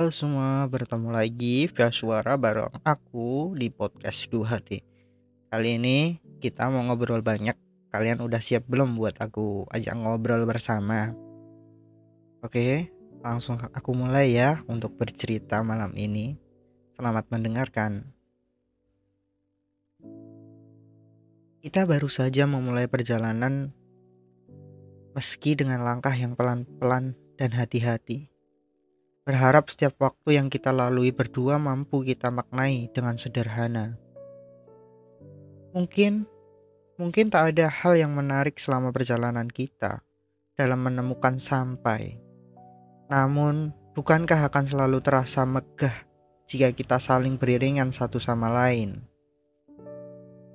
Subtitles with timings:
[0.00, 4.80] Halo semua, bertemu lagi via suara bareng aku di podcast Dua Hati.
[5.52, 7.52] Kali ini kita mau ngobrol banyak.
[7.92, 11.12] Kalian udah siap belum buat aku ajak ngobrol bersama?
[12.40, 12.88] Oke,
[13.20, 16.32] langsung aku mulai ya untuk bercerita malam ini.
[16.96, 18.08] Selamat mendengarkan.
[21.60, 23.68] Kita baru saja memulai perjalanan
[25.12, 28.39] meski dengan langkah yang pelan-pelan dan hati-hati.
[29.28, 34.00] Berharap setiap waktu yang kita lalui berdua mampu kita maknai dengan sederhana.
[35.76, 36.24] Mungkin,
[36.96, 40.00] mungkin tak ada hal yang menarik selama perjalanan kita
[40.56, 42.16] dalam menemukan sampai.
[43.12, 45.94] Namun, bukankah akan selalu terasa megah
[46.48, 49.04] jika kita saling beriringan satu sama lain?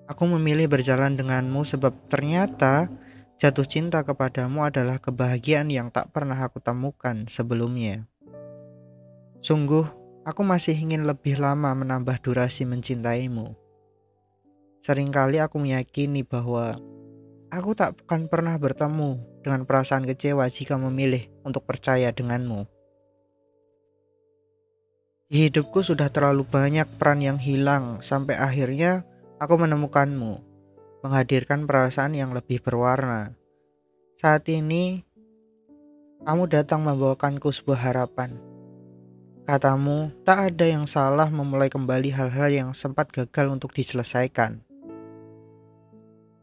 [0.09, 2.89] Aku memilih berjalan denganmu sebab ternyata
[3.37, 8.09] jatuh cinta kepadamu adalah kebahagiaan yang tak pernah aku temukan sebelumnya.
[9.45, 9.85] Sungguh,
[10.25, 13.53] aku masih ingin lebih lama menambah durasi mencintaimu.
[14.81, 16.73] Seringkali aku meyakini bahwa
[17.53, 22.65] aku tak akan pernah bertemu dengan perasaan kecewa jika memilih untuk percaya denganmu.
[25.29, 29.05] Di hidupku sudah terlalu banyak peran yang hilang sampai akhirnya
[29.35, 30.39] Aku menemukanmu,
[31.03, 33.35] menghadirkan perasaan yang lebih berwarna.
[34.15, 35.03] Saat ini,
[36.23, 38.54] kamu datang membawakanku sebuah harapan.
[39.45, 44.57] Katamu, tak ada yang salah memulai kembali hal-hal yang sempat gagal untuk diselesaikan.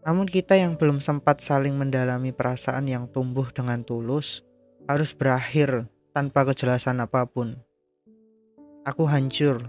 [0.07, 4.47] Namun kita yang belum sempat saling mendalami perasaan yang tumbuh dengan tulus
[4.87, 7.59] harus berakhir tanpa kejelasan apa pun.
[8.87, 9.67] Aku hancur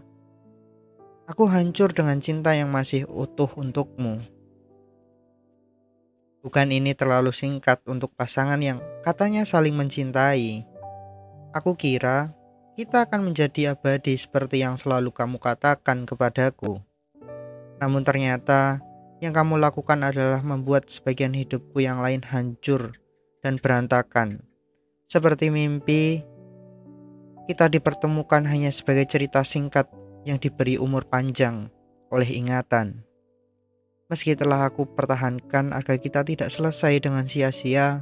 [1.26, 4.22] Aku hancur dengan cinta yang masih utuh untukmu.
[6.46, 10.70] Bukan ini terlalu singkat untuk pasangan yang katanya saling mencintai.
[11.56, 12.36] Aku kira
[12.74, 16.82] kita akan menjadi abadi seperti yang selalu kamu katakan kepadaku.
[17.78, 18.82] Namun ternyata
[19.22, 22.98] yang kamu lakukan adalah membuat sebagian hidupku yang lain hancur
[23.46, 24.42] dan berantakan.
[25.06, 26.26] Seperti mimpi,
[27.46, 29.86] kita dipertemukan hanya sebagai cerita singkat
[30.26, 31.70] yang diberi umur panjang
[32.10, 33.06] oleh ingatan.
[34.10, 38.02] Meski telah aku pertahankan agar kita tidak selesai dengan sia-sia,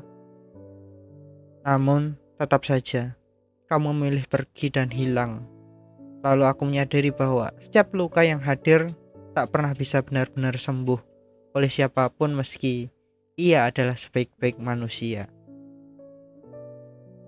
[1.67, 3.20] namun tetap saja
[3.71, 5.47] kamu memilih pergi dan hilang.
[6.27, 8.91] Lalu aku menyadari bahwa setiap luka yang hadir
[9.31, 10.99] tak pernah bisa benar-benar sembuh
[11.55, 12.87] oleh siapa pun meski
[13.35, 15.27] ia adalah sebaik-baik manusia.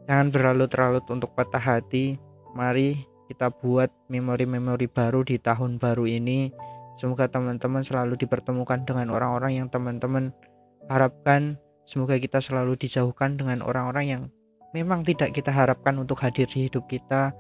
[0.08, 2.20] Jangan berlarut-larut untuk patah hati.
[2.56, 3.00] Mari
[3.32, 6.52] kita buat memori-memori baru di tahun baru ini.
[7.00, 10.36] Semoga teman-teman selalu dipertemukan dengan orang-orang yang teman-teman
[10.92, 11.56] harapkan.
[11.88, 14.24] Semoga kita selalu dijauhkan dengan orang-orang yang
[14.74, 17.32] memang tidak kita harapkan untuk hadir di hidup kita.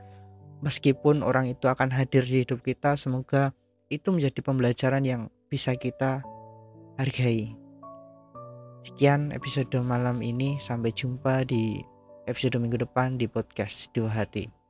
[0.63, 3.51] Meskipun orang itu akan hadir di hidup kita, semoga
[3.91, 5.21] itu menjadi pembelajaran yang
[5.51, 6.23] bisa kita
[6.95, 7.51] hargai.
[8.88, 11.83] Sekian episode malam ini, sampai jumpa di
[12.31, 14.62] episode minggu depan di podcast Dua Hati.